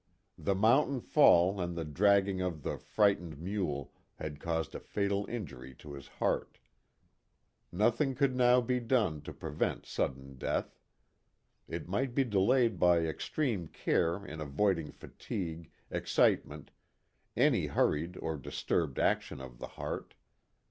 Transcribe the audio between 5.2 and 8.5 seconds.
injury to the heart. Nothing KIT CARSON. 47 could